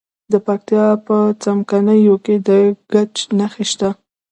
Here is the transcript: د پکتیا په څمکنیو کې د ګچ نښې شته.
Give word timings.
د 0.31 0.33
پکتیا 0.45 0.87
په 1.07 1.15
څمکنیو 1.43 2.15
کې 2.25 2.35
د 2.47 2.49
ګچ 2.91 3.15
نښې 3.37 3.65
شته. 3.71 3.89